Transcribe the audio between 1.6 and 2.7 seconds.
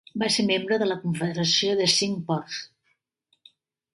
de Cinque Ports.